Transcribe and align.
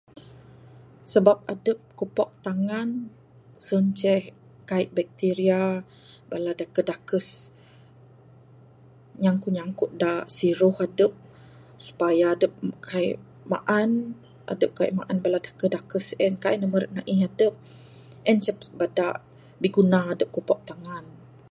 Sabab 1.11 1.39
adep 1.53 1.79
kupok 1.99 2.29
tangan 2.45 2.89
sien 3.65 3.85
ceh 3.99 4.23
kaik 4.69 4.89
bacteria 4.97 5.61
bala 6.29 6.51
dakes 6.59 6.83
dakes 6.89 7.27
nyangkut 9.23 9.53
nyangkut 9.57 9.91
da 10.01 10.11
siruh 10.37 10.77
adep. 10.87 11.13
Supaya 11.85 12.25
adep 12.35 12.53
kaik 12.91 13.15
maan, 13.51 13.89
adep 14.53 14.71
kaik 14.77 14.93
maan 14.99 15.17
bala 15.23 15.37
dakes 15.47 15.67
dakes 15.75 16.05
en 16.25 16.33
kaik 16.43 16.57
ne 16.59 16.65
meret 16.71 16.91
naih 16.95 17.19
adep. 17.29 17.53
En 18.29 18.37
ceh 18.43 18.55
bada 18.79 19.07
biguna 19.61 19.99
adep 20.13 20.29
kupok 20.35 20.59
tangan. 20.69 21.05